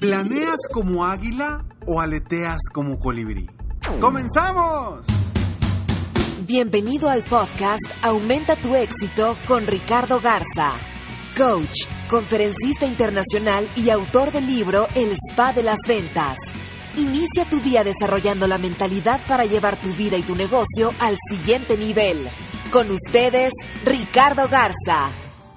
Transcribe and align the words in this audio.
¿Planeas 0.00 0.60
como 0.72 1.04
águila 1.04 1.64
o 1.86 2.00
aleteas 2.00 2.60
como 2.72 3.00
colibrí? 3.00 3.50
¡Comenzamos! 4.00 5.04
Bienvenido 6.46 7.08
al 7.08 7.24
podcast 7.24 7.82
Aumenta 8.02 8.54
tu 8.54 8.76
éxito 8.76 9.36
con 9.48 9.66
Ricardo 9.66 10.20
Garza, 10.20 10.72
coach, 11.36 11.86
conferencista 12.08 12.86
internacional 12.86 13.66
y 13.74 13.90
autor 13.90 14.30
del 14.30 14.46
libro 14.46 14.86
El 14.94 15.16
Spa 15.30 15.52
de 15.52 15.64
las 15.64 15.78
Ventas. 15.86 16.36
Inicia 16.96 17.44
tu 17.50 17.58
día 17.60 17.82
desarrollando 17.82 18.46
la 18.46 18.58
mentalidad 18.58 19.20
para 19.26 19.46
llevar 19.46 19.76
tu 19.80 19.88
vida 19.94 20.16
y 20.16 20.22
tu 20.22 20.36
negocio 20.36 20.92
al 21.00 21.16
siguiente 21.28 21.76
nivel. 21.76 22.28
Con 22.70 22.88
ustedes, 22.90 23.52
Ricardo 23.84 24.48
Garza. 24.48 25.08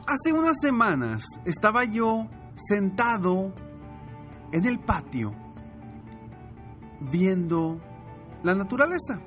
Hace 0.08 0.34
unas 0.34 0.60
semanas 0.60 1.26
estaba 1.46 1.84
yo 1.84 2.28
sentado 2.56 3.54
en 4.52 4.66
el 4.66 4.80
patio 4.80 5.34
viendo 7.00 7.80
la 8.44 8.56
naturaleza. 8.56 9.20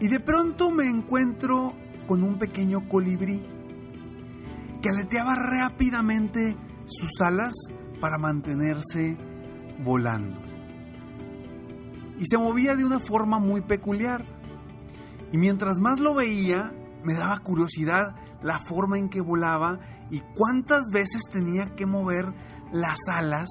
Y 0.00 0.08
de 0.08 0.20
pronto 0.20 0.70
me 0.70 0.88
encuentro 0.88 1.72
con 2.06 2.22
un 2.22 2.38
pequeño 2.38 2.88
colibrí 2.88 3.42
que 4.80 4.88
aleteaba 4.90 5.34
rápidamente 5.34 6.56
sus 6.86 7.20
alas 7.20 7.54
para 8.00 8.18
mantenerse 8.18 9.16
volando. 9.82 10.40
Y 12.18 12.24
se 12.26 12.38
movía 12.38 12.74
de 12.76 12.84
una 12.84 13.00
forma 13.00 13.38
muy 13.38 13.60
peculiar. 13.60 14.24
Y 15.32 15.38
mientras 15.38 15.78
más 15.80 16.00
lo 16.00 16.14
veía, 16.14 16.72
me 17.04 17.14
daba 17.14 17.38
curiosidad 17.38 18.14
la 18.42 18.58
forma 18.58 18.98
en 18.98 19.08
que 19.08 19.20
volaba 19.20 19.78
y 20.10 20.20
cuántas 20.34 20.86
veces 20.92 21.22
tenía 21.30 21.74
que 21.74 21.86
mover 21.86 22.32
las 22.72 22.98
alas 23.10 23.48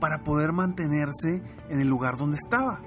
para 0.00 0.22
poder 0.22 0.52
mantenerse 0.52 1.42
en 1.68 1.80
el 1.80 1.88
lugar 1.88 2.16
donde 2.16 2.36
estaba. 2.36 2.80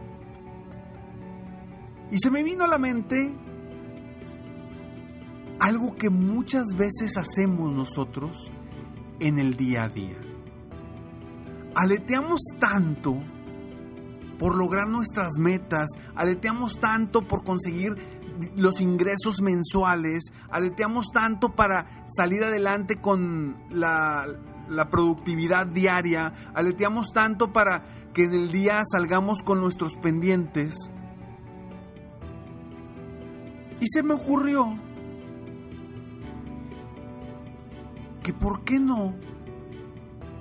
Y 2.11 2.17
se 2.19 2.31
me 2.31 2.43
vino 2.43 2.65
a 2.65 2.67
la 2.67 2.77
mente 2.77 3.35
algo 5.59 5.95
que 5.95 6.09
muchas 6.09 6.65
veces 6.75 7.17
hacemos 7.17 7.73
nosotros 7.73 8.51
en 9.19 9.39
el 9.39 9.55
día 9.55 9.83
a 9.83 9.89
día. 9.89 10.17
Aleteamos 11.75 12.41
tanto 12.59 13.19
por 14.37 14.55
lograr 14.55 14.87
nuestras 14.89 15.39
metas, 15.39 15.89
aleteamos 16.15 16.79
tanto 16.79 17.21
por 17.21 17.43
conseguir 17.43 17.95
los 18.55 18.81
ingresos 18.81 19.41
mensuales, 19.41 20.31
aleteamos 20.49 21.07
tanto 21.11 21.55
para 21.55 22.05
salir 22.07 22.43
adelante 22.43 22.97
con 22.97 23.57
la, 23.69 24.25
productividad 24.89 25.67
diaria, 25.67 26.33
aleteamos 26.53 27.11
tanto 27.13 27.51
para 27.51 27.83
que 28.13 28.23
en 28.23 28.33
el 28.33 28.51
día 28.51 28.81
salgamos 28.89 29.43
con 29.43 29.59
nuestros 29.59 29.93
pendientes. 30.01 30.75
Y 33.79 33.87
se 33.87 34.03
me 34.03 34.13
ocurrió 34.13 34.73
que 38.23 38.33
por 38.33 38.63
qué 38.63 38.79
no, 38.79 39.13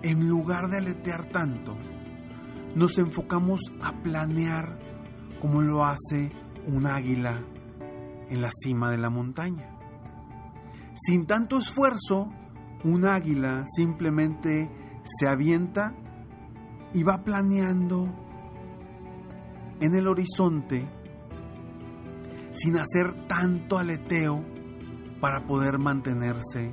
en 0.02 0.28
lugar 0.28 0.70
de 0.70 0.78
aletear 0.78 1.28
tanto, 1.30 1.76
nos 2.74 2.96
enfocamos 2.98 3.60
a 3.80 3.92
planear 4.02 4.78
como 5.40 5.60
lo 5.60 5.84
hace 5.84 6.30
un 6.66 6.86
águila 6.86 7.42
en 8.32 8.40
la 8.40 8.50
cima 8.50 8.90
de 8.90 8.96
la 8.96 9.10
montaña. 9.10 9.68
Sin 10.94 11.26
tanto 11.26 11.58
esfuerzo, 11.58 12.32
un 12.82 13.04
águila 13.04 13.64
simplemente 13.66 14.70
se 15.04 15.28
avienta 15.28 15.94
y 16.94 17.02
va 17.02 17.24
planeando 17.24 18.06
en 19.80 19.94
el 19.94 20.08
horizonte 20.08 20.88
sin 22.52 22.78
hacer 22.78 23.26
tanto 23.26 23.78
aleteo 23.78 24.42
para 25.20 25.46
poder 25.46 25.78
mantenerse 25.78 26.72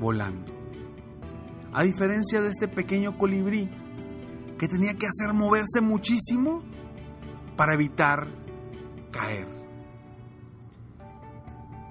volando. 0.00 0.52
A 1.74 1.82
diferencia 1.82 2.40
de 2.40 2.48
este 2.48 2.68
pequeño 2.68 3.18
colibrí 3.18 3.68
que 4.58 4.68
tenía 4.68 4.94
que 4.94 5.06
hacer 5.06 5.34
moverse 5.34 5.82
muchísimo 5.82 6.62
para 7.56 7.74
evitar 7.74 8.28
caer. 9.10 9.63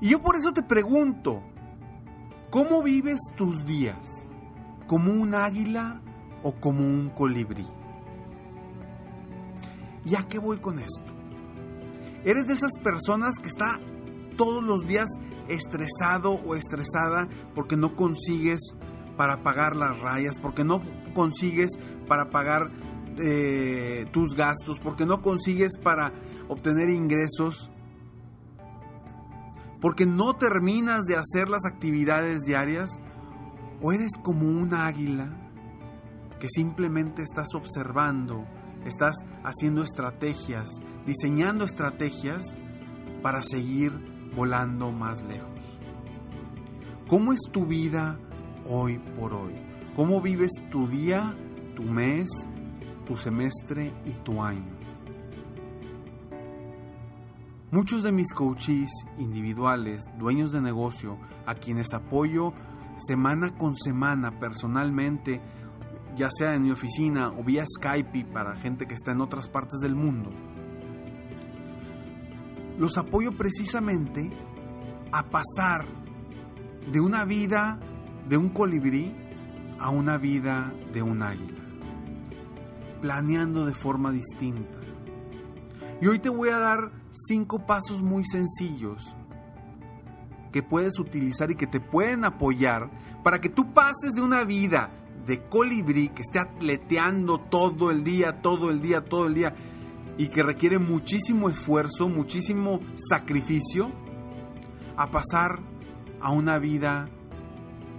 Y 0.03 0.09
yo 0.09 0.21
por 0.21 0.35
eso 0.35 0.51
te 0.51 0.61
pregunto, 0.61 1.41
¿cómo 2.49 2.83
vives 2.83 3.21
tus 3.37 3.65
días? 3.65 4.27
¿Como 4.85 5.13
un 5.13 5.33
águila 5.33 6.01
o 6.43 6.51
como 6.59 6.81
un 6.81 7.09
colibrí? 7.09 7.65
¿Y 10.03 10.15
a 10.15 10.27
qué 10.27 10.39
voy 10.39 10.57
con 10.57 10.79
esto? 10.79 11.09
¿Eres 12.25 12.47
de 12.47 12.53
esas 12.53 12.73
personas 12.83 13.35
que 13.41 13.47
está 13.47 13.79
todos 14.35 14.61
los 14.61 14.85
días 14.85 15.07
estresado 15.47 16.33
o 16.33 16.55
estresada 16.55 17.29
porque 17.55 17.77
no 17.77 17.95
consigues 17.95 18.59
para 19.15 19.41
pagar 19.41 19.77
las 19.77 20.01
rayas, 20.01 20.37
porque 20.37 20.65
no 20.65 20.81
consigues 21.13 21.79
para 22.09 22.29
pagar 22.29 22.71
eh, 23.19 24.05
tus 24.11 24.35
gastos, 24.35 24.79
porque 24.79 25.05
no 25.05 25.21
consigues 25.21 25.77
para 25.81 26.11
obtener 26.49 26.89
ingresos, 26.89 27.71
porque 29.83 30.05
no 30.05 30.37
terminas 30.37 31.01
de 31.03 31.17
hacer 31.17 31.49
las 31.49 31.65
actividades 31.65 32.43
diarias, 32.43 33.01
o 33.81 33.91
eres 33.91 34.11
como 34.15 34.47
un 34.47 34.73
águila 34.73 35.37
que 36.39 36.47
simplemente 36.47 37.21
estás 37.21 37.53
observando, 37.53 38.45
estás 38.85 39.13
haciendo 39.43 39.83
estrategias, 39.83 40.69
diseñando 41.05 41.65
estrategias 41.65 42.55
para 43.21 43.41
seguir 43.41 43.91
volando 44.33 44.93
más 44.93 45.21
lejos. 45.23 45.79
¿Cómo 47.09 47.33
es 47.33 47.41
tu 47.51 47.65
vida 47.65 48.17
hoy 48.65 48.99
por 49.19 49.33
hoy? 49.33 49.53
¿Cómo 49.97 50.21
vives 50.21 50.51
tu 50.71 50.87
día, 50.87 51.35
tu 51.75 51.83
mes, 51.83 52.29
tu 53.05 53.17
semestre 53.17 53.93
y 54.05 54.13
tu 54.23 54.41
año? 54.41 54.72
Muchos 57.73 58.03
de 58.03 58.11
mis 58.11 58.35
coaches 58.35 58.91
individuales, 59.17 60.05
dueños 60.19 60.51
de 60.51 60.61
negocio, 60.61 61.17
a 61.47 61.55
quienes 61.55 61.91
apoyo 61.91 62.53
semana 62.97 63.57
con 63.57 63.75
semana 63.75 64.39
personalmente, 64.39 65.41
ya 66.15 66.29
sea 66.29 66.53
en 66.53 66.61
mi 66.61 66.69
oficina 66.69 67.29
o 67.29 67.43
vía 67.43 67.65
Skype 67.65 68.25
para 68.25 68.55
gente 68.57 68.85
que 68.85 68.93
está 68.93 69.13
en 69.13 69.21
otras 69.21 69.49
partes 69.49 69.79
del 69.79 69.95
mundo, 69.95 70.29
los 72.77 72.95
apoyo 72.99 73.35
precisamente 73.35 74.29
a 75.11 75.23
pasar 75.31 75.87
de 76.91 76.99
una 76.99 77.25
vida 77.25 77.79
de 78.29 78.37
un 78.37 78.49
colibrí 78.49 79.15
a 79.79 79.89
una 79.89 80.19
vida 80.19 80.71
de 80.93 81.01
un 81.01 81.23
águila, 81.23 81.63
planeando 83.01 83.65
de 83.65 83.73
forma 83.73 84.11
distinta. 84.11 84.77
Y 85.99 86.05
hoy 86.05 86.19
te 86.19 86.29
voy 86.29 86.49
a 86.49 86.59
dar 86.59 87.02
cinco 87.13 87.65
pasos 87.65 88.01
muy 88.01 88.25
sencillos 88.25 89.15
que 90.51 90.63
puedes 90.63 90.99
utilizar 90.99 91.51
y 91.51 91.55
que 91.55 91.67
te 91.67 91.79
pueden 91.79 92.25
apoyar 92.25 92.89
para 93.23 93.39
que 93.39 93.49
tú 93.49 93.73
pases 93.73 94.13
de 94.13 94.21
una 94.21 94.43
vida 94.43 94.91
de 95.25 95.47
colibrí 95.47 96.09
que 96.09 96.21
esté 96.21 96.39
atleteando 96.39 97.39
todo 97.39 97.91
el 97.91 98.03
día, 98.03 98.41
todo 98.41 98.69
el 98.69 98.81
día, 98.81 99.05
todo 99.05 99.27
el 99.27 99.35
día 99.35 99.55
y 100.17 100.27
que 100.27 100.43
requiere 100.43 100.79
muchísimo 100.79 101.49
esfuerzo, 101.49 102.07
muchísimo 102.07 102.81
sacrificio, 103.09 103.91
a 104.95 105.09
pasar 105.09 105.59
a 106.21 106.31
una 106.31 106.59
vida 106.59 107.09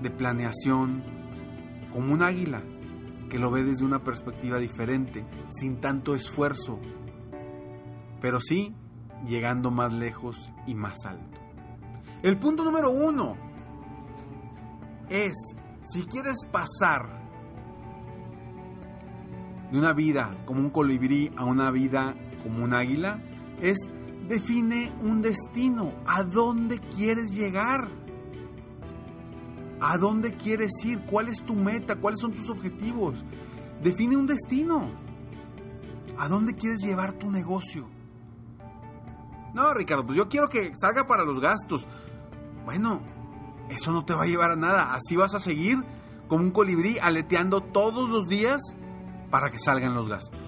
de 0.01 0.11
planeación 0.11 1.03
como 1.93 2.13
un 2.13 2.23
águila 2.23 2.63
que 3.29 3.39
lo 3.39 3.51
ve 3.51 3.65
desde 3.65 3.85
una 3.85 4.05
perspectiva 4.05 4.59
diferente, 4.59 5.27
sin 5.49 5.81
tanto 5.81 6.15
esfuerzo, 6.15 6.79
pero 8.21 8.41
sí 8.41 8.75
llegando 9.27 9.71
más 9.71 9.93
lejos 9.93 10.51
y 10.67 10.75
más 10.75 11.05
alto. 11.07 11.39
El 12.23 12.39
punto 12.39 12.65
número 12.65 12.91
uno 12.91 13.37
es, 15.09 15.57
si 15.83 16.05
quieres 16.07 16.47
pasar 16.51 17.23
de 19.71 19.79
una 19.79 19.93
vida 19.93 20.35
como 20.47 20.61
un 20.61 20.71
colibrí 20.71 21.31
a 21.37 21.45
una 21.45 21.71
vida 21.71 22.15
como 22.43 22.65
un 22.65 22.75
águila, 22.75 23.23
es 23.61 23.91
define 24.29 24.93
un 25.03 25.23
destino, 25.23 25.93
a 26.07 26.23
dónde 26.23 26.79
quieres 26.79 27.31
llegar, 27.33 27.91
a 29.81 29.99
dónde 29.99 30.33
quieres 30.33 30.73
ir, 30.85 31.05
cuál 31.07 31.29
es 31.29 31.45
tu 31.45 31.55
meta, 31.55 31.97
cuáles 31.97 32.21
son 32.21 32.33
tus 32.33 32.49
objetivos. 32.49 33.25
Define 33.83 34.17
un 34.17 34.27
destino, 34.27 34.91
a 36.19 36.29
dónde 36.29 36.55
quieres 36.55 36.81
llevar 36.81 37.13
tu 37.19 37.31
negocio. 37.31 37.94
No, 39.55 39.73
Ricardo, 39.73 40.05
pues 40.05 40.19
yo 40.19 40.29
quiero 40.29 40.49
que 40.49 40.73
salga 40.77 41.07
para 41.07 41.25
los 41.25 41.41
gastos. 41.41 41.87
Bueno, 42.65 43.01
eso 43.71 43.93
no 43.93 44.05
te 44.05 44.15
va 44.15 44.25
a 44.25 44.27
llevar 44.27 44.51
a 44.51 44.57
nada. 44.57 44.95
Así 44.95 45.17
vas 45.17 45.35
a 45.35 45.41
seguir 45.41 45.79
como 46.29 46.43
un 46.43 46.51
colibrí 46.51 46.99
aleteando 46.99 47.61
todos 47.61 48.09
los 48.09 48.27
días 48.29 48.61
para 49.31 49.51
que 49.51 49.59
salgan 49.59 49.95
los 49.95 50.09
gastos. 50.09 50.41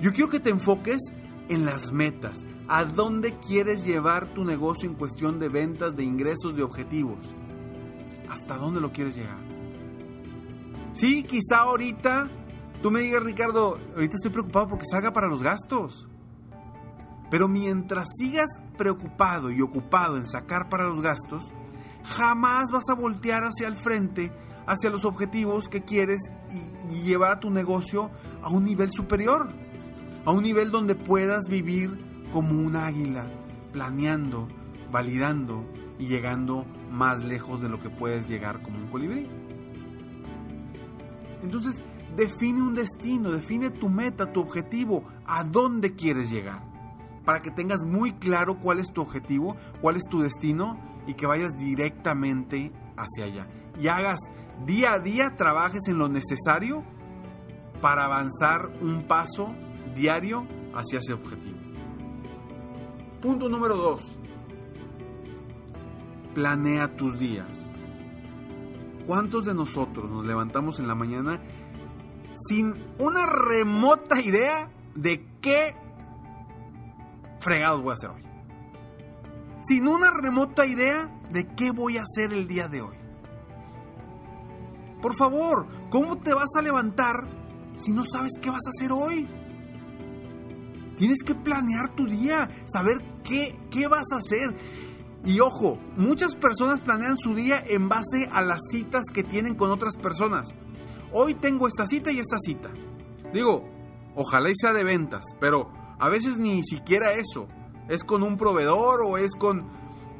Yo 0.00 0.12
quiero 0.12 0.28
que 0.28 0.40
te 0.40 0.50
enfoques 0.50 0.98
en 1.48 1.64
las 1.64 1.90
metas. 1.92 2.44
¿A 2.68 2.84
dónde 2.84 3.38
quieres 3.38 3.84
llevar 3.84 4.34
tu 4.34 4.44
negocio 4.44 4.88
en 4.88 4.96
cuestión 4.96 5.38
de 5.38 5.48
ventas, 5.48 5.96
de 5.96 6.04
ingresos, 6.04 6.54
de 6.54 6.62
objetivos? 6.62 7.34
¿Hasta 8.28 8.56
dónde 8.56 8.80
lo 8.80 8.92
quieres 8.92 9.16
llegar? 9.16 9.38
Sí, 10.92 11.22
quizá 11.22 11.60
ahorita 11.60 12.28
tú 12.82 12.90
me 12.90 13.00
digas, 13.00 13.22
Ricardo, 13.22 13.78
ahorita 13.94 14.16
estoy 14.16 14.32
preocupado 14.32 14.68
porque 14.68 14.84
salga 14.90 15.12
para 15.12 15.28
los 15.28 15.42
gastos. 15.42 16.08
Pero 17.30 17.48
mientras 17.48 18.06
sigas 18.16 18.48
preocupado 18.76 19.50
y 19.50 19.60
ocupado 19.60 20.16
en 20.16 20.26
sacar 20.26 20.68
para 20.68 20.88
los 20.88 21.02
gastos, 21.02 21.52
jamás 22.04 22.70
vas 22.70 22.88
a 22.88 22.94
voltear 22.94 23.42
hacia 23.42 23.66
el 23.66 23.76
frente, 23.76 24.32
hacia 24.66 24.90
los 24.90 25.04
objetivos 25.04 25.68
que 25.68 25.82
quieres 25.82 26.30
y, 26.52 26.76
llevar 27.02 27.32
a 27.32 27.40
tu 27.40 27.50
negocio 27.50 28.10
a 28.42 28.48
un 28.48 28.64
nivel 28.64 28.90
superior, 28.92 29.52
a 30.24 30.30
un 30.30 30.42
nivel 30.42 30.70
donde 30.70 30.94
puedas 30.94 31.48
vivir 31.48 31.98
como 32.32 32.60
un 32.60 32.76
águila, 32.76 33.28
planeando, 33.72 34.48
validando 34.90 35.64
y 35.98 36.06
llegando 36.06 36.64
más 36.90 37.24
lejos 37.24 37.60
de 37.60 37.68
lo 37.68 37.80
que 37.80 37.90
puedes 37.90 38.28
llegar 38.28 38.62
como 38.62 38.78
un 38.78 38.86
colibrí. 38.88 39.28
Entonces, 41.42 41.82
define 42.16 42.62
un 42.62 42.74
destino, 42.74 43.32
define 43.32 43.70
tu 43.70 43.88
meta, 43.88 44.32
tu 44.32 44.40
objetivo, 44.40 45.04
a 45.26 45.42
dónde 45.44 45.94
quieres 45.94 46.30
llegar 46.30 46.75
para 47.26 47.40
que 47.40 47.50
tengas 47.50 47.84
muy 47.84 48.12
claro 48.12 48.58
cuál 48.58 48.78
es 48.78 48.92
tu 48.92 49.02
objetivo, 49.02 49.56
cuál 49.82 49.96
es 49.96 50.04
tu 50.08 50.20
destino 50.20 50.80
y 51.06 51.14
que 51.14 51.26
vayas 51.26 51.52
directamente 51.58 52.72
hacia 52.96 53.24
allá. 53.24 53.48
Y 53.78 53.88
hagas 53.88 54.20
día 54.64 54.94
a 54.94 55.00
día, 55.00 55.34
trabajes 55.36 55.88
en 55.88 55.98
lo 55.98 56.08
necesario 56.08 56.84
para 57.82 58.06
avanzar 58.06 58.72
un 58.80 59.06
paso 59.06 59.52
diario 59.94 60.46
hacia 60.72 61.00
ese 61.00 61.12
objetivo. 61.12 61.58
Punto 63.20 63.48
número 63.48 63.76
dos. 63.76 64.18
Planea 66.32 66.96
tus 66.96 67.18
días. 67.18 67.70
¿Cuántos 69.06 69.44
de 69.46 69.54
nosotros 69.54 70.10
nos 70.10 70.24
levantamos 70.24 70.78
en 70.78 70.86
la 70.86 70.94
mañana 70.94 71.40
sin 72.48 72.74
una 72.98 73.26
remota 73.26 74.20
idea 74.20 74.70
de 74.94 75.24
qué 75.40 75.74
fregados 77.46 77.80
voy 77.80 77.92
a 77.92 77.94
hacer 77.94 78.10
hoy. 78.10 78.22
Sin 79.62 79.86
una 79.86 80.10
remota 80.10 80.66
idea 80.66 81.08
de 81.30 81.46
qué 81.54 81.70
voy 81.70 81.96
a 81.96 82.02
hacer 82.02 82.32
el 82.32 82.48
día 82.48 82.66
de 82.66 82.82
hoy. 82.82 82.96
Por 85.00 85.14
favor, 85.14 85.68
¿cómo 85.88 86.18
te 86.18 86.34
vas 86.34 86.50
a 86.58 86.62
levantar 86.62 87.28
si 87.76 87.92
no 87.92 88.04
sabes 88.04 88.32
qué 88.42 88.50
vas 88.50 88.66
a 88.66 88.70
hacer 88.70 88.90
hoy? 88.90 89.28
Tienes 90.98 91.22
que 91.24 91.36
planear 91.36 91.94
tu 91.94 92.06
día, 92.06 92.50
saber 92.64 92.98
qué, 93.22 93.56
qué 93.70 93.86
vas 93.86 94.10
a 94.12 94.16
hacer. 94.16 94.56
Y 95.24 95.38
ojo, 95.38 95.78
muchas 95.96 96.34
personas 96.34 96.80
planean 96.80 97.16
su 97.16 97.32
día 97.34 97.62
en 97.68 97.88
base 97.88 98.28
a 98.32 98.42
las 98.42 98.60
citas 98.72 99.04
que 99.14 99.22
tienen 99.22 99.54
con 99.54 99.70
otras 99.70 99.94
personas. 99.96 100.48
Hoy 101.12 101.34
tengo 101.34 101.68
esta 101.68 101.86
cita 101.86 102.10
y 102.10 102.18
esta 102.18 102.38
cita. 102.40 102.70
Digo, 103.32 103.68
ojalá 104.16 104.50
y 104.50 104.54
sea 104.56 104.72
de 104.72 104.82
ventas, 104.82 105.22
pero 105.38 105.85
a 105.98 106.08
veces 106.08 106.38
ni 106.38 106.64
siquiera 106.64 107.12
eso. 107.12 107.48
Es 107.88 108.04
con 108.04 108.22
un 108.22 108.36
proveedor 108.36 109.02
o 109.02 109.16
es 109.16 109.34
con, 109.34 109.66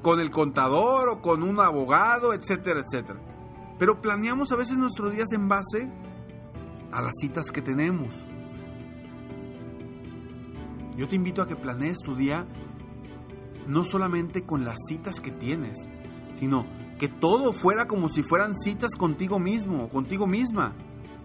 con 0.02 0.20
el 0.20 0.30
contador 0.30 1.08
o 1.08 1.20
con 1.20 1.42
un 1.42 1.58
abogado, 1.60 2.32
etcétera, 2.32 2.80
etcétera. 2.80 3.20
Pero 3.78 4.00
planeamos 4.00 4.52
a 4.52 4.56
veces 4.56 4.78
nuestros 4.78 5.12
días 5.12 5.32
en 5.32 5.48
base 5.48 5.90
a 6.92 7.02
las 7.02 7.12
citas 7.20 7.50
que 7.50 7.60
tenemos. 7.60 8.26
Yo 10.96 11.06
te 11.08 11.16
invito 11.16 11.42
a 11.42 11.46
que 11.46 11.56
planees 11.56 11.98
tu 11.98 12.16
día 12.16 12.46
no 13.66 13.84
solamente 13.84 14.44
con 14.44 14.64
las 14.64 14.78
citas 14.88 15.20
que 15.20 15.30
tienes, 15.30 15.88
sino 16.34 16.66
que 16.98 17.08
todo 17.08 17.52
fuera 17.52 17.86
como 17.86 18.08
si 18.08 18.22
fueran 18.22 18.54
citas 18.54 18.94
contigo 18.96 19.38
mismo 19.38 19.84
o 19.84 19.88
contigo 19.90 20.26
misma 20.26 20.74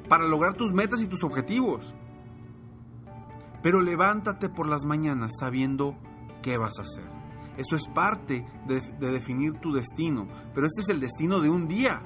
para 0.09 0.27
lograr 0.27 0.55
tus 0.55 0.73
metas 0.73 1.01
y 1.01 1.07
tus 1.07 1.23
objetivos. 1.23 1.95
Pero 3.61 3.81
levántate 3.81 4.49
por 4.49 4.67
las 4.67 4.85
mañanas 4.85 5.31
sabiendo 5.39 5.97
qué 6.41 6.57
vas 6.57 6.79
a 6.79 6.83
hacer. 6.83 7.09
Eso 7.57 7.75
es 7.75 7.87
parte 7.87 8.45
de, 8.65 8.81
definir 9.11 9.53
tu 9.59 9.71
destino, 9.73 10.27
pero 10.53 10.65
este 10.65 10.81
es 10.81 10.89
el 10.89 10.99
destino 10.99 11.39
de 11.39 11.49
un 11.49 11.67
día. 11.67 12.01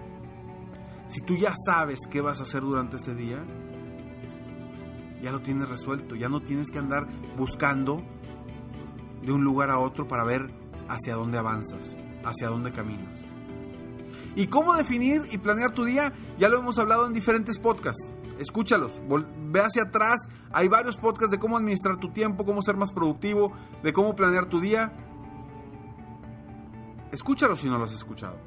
Si 1.08 1.22
tú 1.22 1.36
ya 1.36 1.54
sabes 1.66 2.00
qué 2.10 2.20
vas 2.20 2.40
a 2.40 2.44
hacer 2.44 2.62
durante 2.62 2.98
ese 2.98 3.14
día, 3.14 3.46
ya 5.22 5.32
lo 5.32 5.42
tienes 5.42 5.70
resuelto, 5.70 6.16
ya 6.16 6.30
no 6.30 6.42
tienes 6.42 6.72
que 6.72 6.80
andar 6.80 7.08
buscando 7.38 8.02
de 9.22 9.32
un 9.32 9.44
lugar 9.44 9.70
a 9.70 9.80
otro 9.80 10.08
para 10.08 10.24
ver 10.24 10.52
hacia 10.90 11.16
dónde 11.16 11.38
avanzas, 11.38 11.98
hacia 12.24 12.50
dónde 12.50 12.72
caminas. 12.72 13.28
¿Y 14.36 14.48
cómo 14.48 14.76
definir 14.76 15.22
y 15.32 15.38
planear 15.38 15.72
tu 15.72 15.86
día? 15.86 16.12
Ya 16.38 16.50
lo 16.50 16.58
hemos 16.58 16.78
hablado 16.80 17.08
en 17.08 17.14
diferentes 17.14 17.60
podcasts 17.60 18.14
escúchalos, 18.40 19.02
ve 19.08 19.60
hacia 19.60 19.84
atrás, 19.84 20.28
hay 20.52 20.68
varios 20.68 20.98
podcasts 20.98 21.32
de 21.32 21.40
cómo 21.40 21.58
administrar 21.58 21.98
tu 21.98 22.12
tiempo, 22.12 22.46
cómo 22.46 22.62
ser 22.62 22.78
más 22.78 22.92
productivo, 22.92 23.54
de 23.84 23.94
cómo 23.94 24.16
planear 24.16 24.48
tu 24.48 24.60
día. 24.60 24.94
Escúchalos 27.12 27.62
si 27.62 27.70
no 27.70 27.78
los 27.78 27.90
has 27.90 27.98
escuchado. 27.98 28.38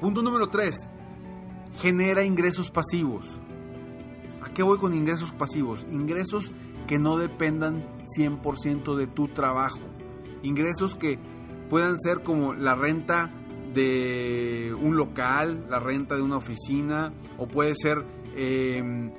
Punto 0.00 0.22
número 0.22 0.48
3. 0.48 0.88
Genera 1.80 2.24
ingresos 2.24 2.70
pasivos. 2.70 3.40
¿A 4.42 4.50
qué 4.50 4.62
voy 4.62 4.78
con 4.78 4.94
ingresos 4.94 5.32
pasivos? 5.32 5.86
Ingresos 5.90 6.52
que 6.86 6.98
no 6.98 7.16
dependan 7.16 7.84
100% 8.16 8.96
de 8.96 9.06
tu 9.06 9.28
trabajo. 9.28 9.80
Ingresos 10.42 10.94
que 10.94 11.18
puedan 11.68 11.98
ser 11.98 12.22
como 12.22 12.54
la 12.54 12.74
renta 12.74 13.32
de 13.74 14.74
un 14.80 14.96
local, 14.96 15.66
la 15.68 15.80
renta 15.80 16.14
de 16.16 16.22
una 16.22 16.36
oficina, 16.36 17.12
o 17.38 17.48
puede 17.48 17.74
ser 17.74 18.04
Em, 18.38 19.14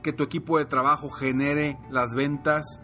que 0.00 0.12
tu 0.12 0.22
equipo 0.22 0.58
de 0.58 0.64
trabajo 0.64 1.10
genere 1.10 1.76
las 1.90 2.14
ventas, 2.14 2.80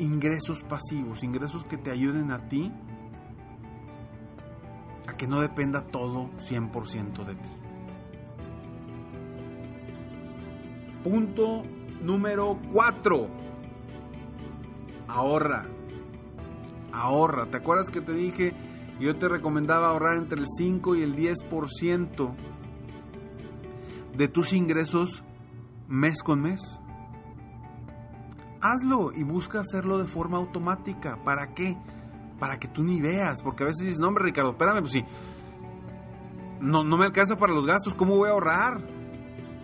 ingresos 0.00 0.64
pasivos, 0.64 1.22
ingresos 1.22 1.64
que 1.64 1.78
te 1.78 1.92
ayuden 1.92 2.32
a 2.32 2.48
ti 2.48 2.72
a 5.06 5.12
que 5.12 5.28
no 5.28 5.40
dependa 5.40 5.86
todo 5.86 6.30
100% 6.38 7.24
de 7.24 7.34
ti. 7.36 7.48
Punto 11.04 11.62
número 12.02 12.58
4. 12.72 13.28
Ahorra. 15.06 15.66
Ahorra. 16.92 17.46
¿Te 17.46 17.58
acuerdas 17.58 17.88
que 17.88 18.00
te 18.00 18.14
dije? 18.14 18.52
Yo 18.98 19.16
te 19.16 19.28
recomendaba 19.28 19.90
ahorrar 19.90 20.16
entre 20.16 20.40
el 20.40 20.46
5 20.58 20.96
y 20.96 21.02
el 21.02 21.14
10% 21.14 22.34
de 24.16 24.28
tus 24.28 24.52
ingresos 24.52 25.24
mes 25.88 26.22
con 26.22 26.42
mes. 26.42 26.80
Hazlo 28.62 29.10
y 29.14 29.22
busca 29.22 29.60
hacerlo 29.60 29.98
de 29.98 30.06
forma 30.06 30.38
automática. 30.38 31.22
¿Para 31.24 31.54
qué? 31.54 31.76
Para 32.38 32.58
que 32.58 32.68
tú 32.68 32.82
ni 32.82 33.00
veas. 33.00 33.42
Porque 33.42 33.64
a 33.64 33.66
veces 33.66 33.84
dices, 33.84 34.00
no, 34.00 34.08
hombre, 34.08 34.24
Ricardo, 34.24 34.50
espérame, 34.50 34.80
pues 34.80 34.92
sí. 34.92 35.04
no, 36.60 36.84
no 36.84 36.96
me 36.96 37.06
alcanza 37.06 37.36
para 37.36 37.52
los 37.52 37.66
gastos, 37.66 37.94
¿cómo 37.94 38.16
voy 38.16 38.28
a 38.28 38.32
ahorrar? 38.32 38.86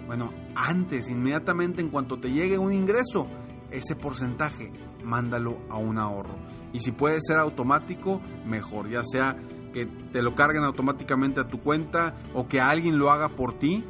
Bueno, 0.06 0.32
antes, 0.54 1.10
inmediatamente 1.10 1.82
en 1.82 1.90
cuanto 1.90 2.18
te 2.18 2.30
llegue 2.30 2.58
un 2.58 2.72
ingreso, 2.72 3.26
ese 3.70 3.96
porcentaje, 3.96 4.72
mándalo 5.04 5.58
a 5.68 5.76
un 5.76 5.98
ahorro. 5.98 6.36
Y 6.72 6.80
si 6.80 6.92
puede 6.92 7.18
ser 7.20 7.38
automático, 7.38 8.20
mejor, 8.46 8.88
ya 8.88 9.02
sea 9.04 9.36
que 9.72 9.86
te 9.86 10.22
lo 10.22 10.34
carguen 10.34 10.64
automáticamente 10.64 11.40
a 11.40 11.48
tu 11.48 11.60
cuenta 11.60 12.14
o 12.34 12.48
que 12.48 12.60
alguien 12.60 12.98
lo 12.98 13.10
haga 13.10 13.30
por 13.30 13.58
ti, 13.58 13.84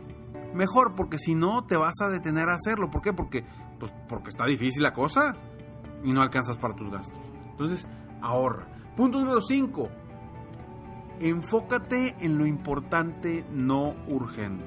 mejor, 0.57 0.95
porque 0.95 1.19
si 1.19 1.35
no 1.35 1.65
te 1.65 1.77
vas 1.77 1.95
a 2.03 2.09
detener 2.09 2.49
a 2.49 2.55
hacerlo. 2.55 2.91
¿Por 2.91 3.03
qué? 3.03 3.13
Porque, 3.13 3.45
pues, 3.79 3.93
porque 4.09 4.31
está 4.31 4.47
difícil 4.47 4.83
la 4.83 4.93
cosa 4.93 5.37
y 6.03 6.13
no 6.13 6.23
alcanzas 6.23 6.57
para 6.57 6.75
tus 6.75 6.91
gastos. 6.91 7.21
Entonces, 7.51 7.87
ahorra. 8.21 8.67
Punto 8.97 9.21
número 9.21 9.41
5. 9.41 9.89
Enfócate 11.21 12.17
en 12.21 12.39
lo 12.39 12.47
importante, 12.47 13.45
no 13.53 13.95
urgente. 14.09 14.65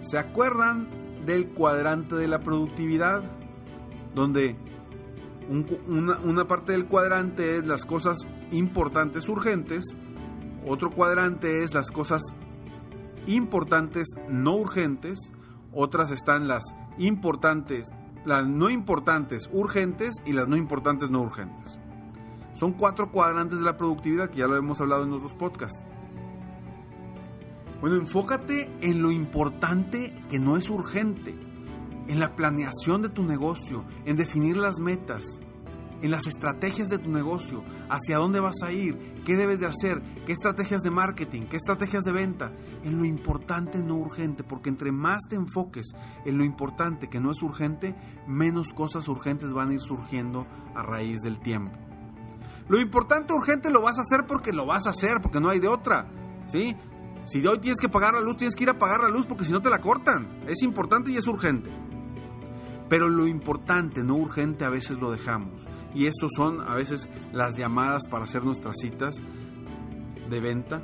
¿Se 0.00 0.18
acuerdan 0.18 0.88
del 1.24 1.50
cuadrante 1.50 2.16
de 2.16 2.28
la 2.28 2.40
productividad? 2.40 3.22
Donde 4.14 4.56
una, 5.86 6.18
una, 6.18 6.46
parte 6.46 6.72
del 6.72 6.86
cuadrante 6.86 7.56
es 7.56 7.66
las 7.66 7.84
cosas 7.84 8.18
importantes 8.50 9.28
urgentes, 9.28 9.96
otro 10.66 10.90
cuadrante 10.90 11.62
es 11.62 11.72
las 11.72 11.90
cosas 11.90 12.22
importantes 13.34 14.08
no 14.28 14.56
urgentes, 14.56 15.32
otras 15.72 16.10
están 16.10 16.48
las 16.48 16.62
importantes, 16.98 17.90
las 18.24 18.46
no 18.46 18.70
importantes 18.70 19.48
urgentes 19.52 20.16
y 20.26 20.32
las 20.32 20.48
no 20.48 20.56
importantes 20.56 21.10
no 21.10 21.22
urgentes. 21.22 21.80
Son 22.54 22.72
cuatro 22.72 23.12
cuadrantes 23.12 23.58
de 23.58 23.64
la 23.64 23.76
productividad 23.76 24.30
que 24.30 24.38
ya 24.38 24.46
lo 24.46 24.56
hemos 24.56 24.80
hablado 24.80 25.04
en 25.04 25.12
otros 25.12 25.34
podcasts. 25.34 25.82
Bueno, 27.80 27.96
enfócate 27.96 28.72
en 28.80 29.02
lo 29.02 29.12
importante 29.12 30.12
que 30.28 30.40
no 30.40 30.56
es 30.56 30.68
urgente, 30.68 31.38
en 32.08 32.18
la 32.18 32.34
planeación 32.34 33.02
de 33.02 33.10
tu 33.10 33.22
negocio, 33.22 33.84
en 34.04 34.16
definir 34.16 34.56
las 34.56 34.80
metas, 34.80 35.40
en 36.02 36.10
las 36.10 36.26
estrategias 36.26 36.88
de 36.88 36.98
tu 36.98 37.10
negocio, 37.10 37.64
hacia 37.88 38.18
dónde 38.18 38.40
vas 38.40 38.62
a 38.64 38.72
ir, 38.72 39.22
qué 39.24 39.36
debes 39.36 39.60
de 39.60 39.66
hacer, 39.66 40.02
qué 40.26 40.32
estrategias 40.32 40.82
de 40.82 40.90
marketing, 40.90 41.46
qué 41.48 41.56
estrategias 41.56 42.04
de 42.04 42.12
venta, 42.12 42.52
en 42.84 42.98
lo 42.98 43.04
importante 43.04 43.82
no 43.82 43.96
urgente, 43.96 44.44
porque 44.44 44.68
entre 44.70 44.92
más 44.92 45.20
te 45.28 45.36
enfoques 45.36 45.92
en 46.24 46.38
lo 46.38 46.44
importante 46.44 47.08
que 47.08 47.20
no 47.20 47.32
es 47.32 47.42
urgente, 47.42 47.94
menos 48.26 48.72
cosas 48.72 49.08
urgentes 49.08 49.52
van 49.52 49.70
a 49.70 49.74
ir 49.74 49.80
surgiendo 49.80 50.46
a 50.74 50.82
raíz 50.82 51.20
del 51.20 51.40
tiempo. 51.40 51.78
Lo 52.68 52.78
importante 52.78 53.32
urgente 53.32 53.70
lo 53.70 53.80
vas 53.80 53.98
a 53.98 54.02
hacer 54.02 54.26
porque 54.26 54.52
lo 54.52 54.66
vas 54.66 54.86
a 54.86 54.90
hacer, 54.90 55.20
porque 55.22 55.40
no 55.40 55.48
hay 55.48 55.58
de 55.58 55.68
otra, 55.68 56.10
¿sí? 56.48 56.76
Si 57.24 57.40
de 57.40 57.48
hoy 57.48 57.58
tienes 57.58 57.78
que 57.80 57.88
pagar 57.88 58.14
la 58.14 58.20
luz, 58.20 58.38
tienes 58.38 58.54
que 58.54 58.64
ir 58.64 58.70
a 58.70 58.78
pagar 58.78 59.00
la 59.02 59.10
luz 59.10 59.26
porque 59.26 59.44
si 59.44 59.52
no 59.52 59.60
te 59.60 59.68
la 59.68 59.80
cortan. 59.80 60.40
Es 60.46 60.62
importante 60.62 61.10
y 61.10 61.16
es 61.18 61.26
urgente. 61.26 61.70
Pero 62.88 63.08
lo 63.08 63.26
importante, 63.26 64.02
no 64.02 64.14
urgente, 64.14 64.64
a 64.64 64.70
veces 64.70 64.98
lo 64.98 65.10
dejamos. 65.10 65.66
Y 65.94 66.06
eso 66.06 66.28
son 66.34 66.60
a 66.60 66.74
veces 66.74 67.08
las 67.32 67.56
llamadas 67.56 68.08
para 68.08 68.24
hacer 68.24 68.44
nuestras 68.44 68.76
citas 68.80 69.22
de 70.28 70.40
venta, 70.40 70.82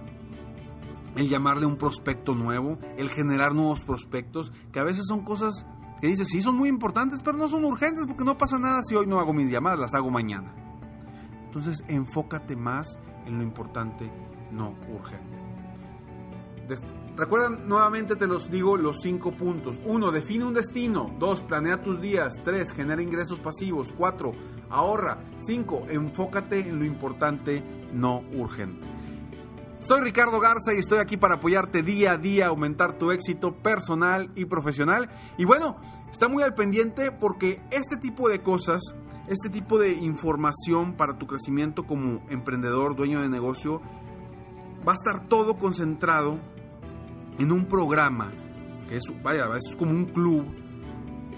el 1.16 1.28
llamarle 1.28 1.66
un 1.66 1.76
prospecto 1.76 2.34
nuevo, 2.34 2.78
el 2.96 3.10
generar 3.10 3.54
nuevos 3.54 3.80
prospectos, 3.84 4.52
que 4.72 4.80
a 4.80 4.84
veces 4.84 5.04
son 5.06 5.24
cosas 5.24 5.66
que 6.00 6.08
dices, 6.08 6.28
sí 6.28 6.40
son 6.40 6.56
muy 6.56 6.68
importantes, 6.68 7.22
pero 7.22 7.38
no 7.38 7.48
son 7.48 7.64
urgentes 7.64 8.06
porque 8.06 8.24
no 8.24 8.36
pasa 8.36 8.58
nada 8.58 8.80
si 8.82 8.94
hoy 8.94 9.06
no 9.06 9.20
hago 9.20 9.32
mis 9.32 9.50
llamadas, 9.50 9.78
las 9.78 9.94
hago 9.94 10.10
mañana. 10.10 10.54
Entonces 11.46 11.84
enfócate 11.88 12.56
más 12.56 12.98
en 13.26 13.38
lo 13.38 13.42
importante, 13.42 14.10
no 14.50 14.74
urgente. 14.88 15.38
Recuerdan, 17.16 17.68
nuevamente 17.68 18.16
te 18.16 18.26
los 18.26 18.50
digo 18.50 18.76
los 18.76 19.00
cinco 19.00 19.30
puntos. 19.30 19.76
Uno, 19.84 20.10
define 20.10 20.46
un 20.46 20.54
destino. 20.54 21.14
Dos, 21.20 21.42
planea 21.42 21.80
tus 21.80 22.00
días. 22.00 22.34
Tres, 22.42 22.72
genera 22.72 23.02
ingresos 23.02 23.38
pasivos. 23.38 23.94
Cuatro, 23.96 24.32
ahorra. 24.68 25.18
Cinco, 25.38 25.86
enfócate 25.88 26.68
en 26.68 26.80
lo 26.80 26.84
importante, 26.84 27.62
no 27.92 28.24
urgente. 28.34 28.88
Soy 29.78 30.00
Ricardo 30.00 30.40
Garza 30.40 30.74
y 30.74 30.78
estoy 30.78 30.98
aquí 30.98 31.16
para 31.16 31.34
apoyarte 31.34 31.82
día 31.82 32.12
a 32.12 32.18
día, 32.18 32.48
aumentar 32.48 32.98
tu 32.98 33.12
éxito 33.12 33.54
personal 33.54 34.32
y 34.34 34.46
profesional. 34.46 35.08
Y 35.38 35.44
bueno, 35.44 35.76
está 36.10 36.26
muy 36.26 36.42
al 36.42 36.54
pendiente 36.54 37.12
porque 37.12 37.62
este 37.70 37.96
tipo 37.96 38.28
de 38.28 38.40
cosas, 38.40 38.96
este 39.28 39.50
tipo 39.50 39.78
de 39.78 39.92
información 39.92 40.94
para 40.94 41.16
tu 41.16 41.28
crecimiento 41.28 41.86
como 41.86 42.24
emprendedor, 42.28 42.96
dueño 42.96 43.20
de 43.20 43.28
negocio, 43.28 43.80
va 44.88 44.92
a 44.92 44.96
estar 44.96 45.28
todo 45.28 45.56
concentrado 45.56 46.38
en 47.38 47.52
un 47.52 47.66
programa 47.66 48.32
que 48.88 48.96
es, 48.96 49.04
vaya, 49.22 49.46
es 49.56 49.76
como 49.76 49.92
un 49.92 50.06
club 50.06 50.46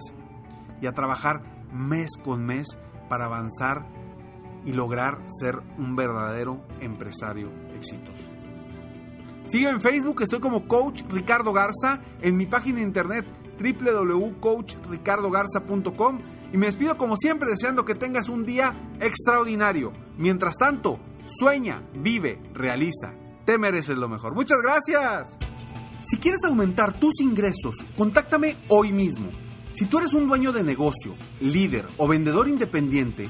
y 0.82 0.88
a 0.88 0.94
trabajar 0.94 1.44
mes 1.72 2.10
con 2.24 2.46
mes 2.46 2.80
para 3.10 3.26
avanzar 3.26 3.86
y 4.66 4.74
lograr 4.74 5.20
ser 5.28 5.62
un 5.78 5.96
verdadero 5.96 6.66
empresario 6.80 7.52
exitoso. 7.76 8.30
Sígueme 9.46 9.72
en 9.72 9.82
Facebook, 9.82 10.22
estoy 10.22 10.40
como 10.40 10.68
Coach 10.68 11.02
Ricardo 11.10 11.52
Garza, 11.52 12.00
en 12.22 12.38
mi 12.38 12.46
página 12.46 12.78
de 12.78 12.84
internet 12.84 13.26
www.coachricardogarza.com 13.60 16.20
y 16.54 16.58
me 16.58 16.68
despido 16.68 16.96
como 16.98 17.18
siempre 17.18 17.50
deseando 17.50 17.86
que 17.86 17.96
tengas 17.96 18.30
un 18.30 18.44
día 18.44 18.94
extraordinario. 19.00 19.94
Mientras 20.18 20.58
tanto, 20.58 21.00
sueña, 21.26 21.82
vive, 21.94 22.40
realiza. 22.54 23.16
Te 23.46 23.58
mereces 23.58 23.98
lo 23.98 24.10
mejor. 24.10 24.36
Muchas 24.36 24.60
gracias. 24.62 25.40
Si 26.04 26.18
quieres 26.18 26.42
aumentar 26.46 27.00
tus 27.00 27.22
ingresos, 27.22 27.76
contáctame 27.98 28.58
hoy 28.68 28.92
mismo. 28.92 29.30
Si 29.72 29.86
tú 29.86 30.00
eres 30.00 30.14
un 30.14 30.28
dueño 30.28 30.52
de 30.52 30.64
negocio, 30.64 31.16
líder 31.40 31.88
o 31.98 32.08
vendedor 32.08 32.48
independiente, 32.48 33.30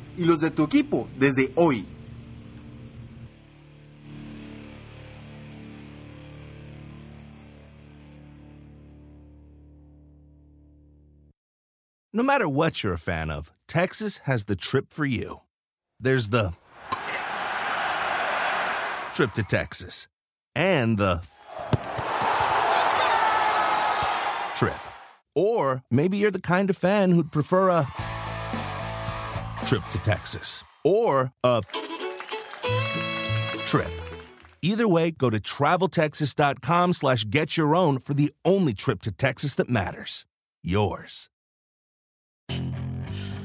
y 0.17 0.25
los 0.25 0.39
de 0.39 0.49
tu 0.49 0.63
equipo 0.63 1.07
desde 1.17 1.51
hoy. 1.55 1.85
No 12.13 12.23
matter 12.23 12.47
what 12.47 12.83
you're 12.83 12.93
a 12.93 12.97
fan 12.97 13.29
of, 13.29 13.53
Texas 13.67 14.19
has 14.25 14.45
the 14.45 14.55
trip 14.55 14.91
for 14.91 15.05
you. 15.05 15.41
There's 15.97 16.29
the 16.29 16.53
trip 19.13 19.33
to 19.33 19.43
Texas 19.43 20.09
and 20.53 20.97
the 20.97 21.21
trip. 24.57 24.77
Or 25.33 25.83
maybe 25.89 26.17
you're 26.17 26.31
the 26.31 26.41
kind 26.41 26.69
of 26.69 26.75
fan 26.75 27.11
who'd 27.11 27.31
prefer 27.31 27.69
a 27.69 27.83
trip 29.65 29.83
to 29.91 29.97
Texas 29.99 30.63
or 30.83 31.31
a 31.43 31.61
trip. 33.65 33.91
Either 34.61 34.87
way, 34.87 35.09
go 35.11 35.29
to 35.29 35.39
traveltexas.com 35.39 36.93
slash 36.93 37.25
get 37.29 37.57
your 37.57 37.75
own 37.75 37.97
for 37.97 38.13
the 38.13 38.31
only 38.45 38.73
trip 38.73 39.01
to 39.01 39.11
Texas 39.11 39.55
that 39.55 39.69
matters. 39.69 40.25
Yours. 40.61 41.30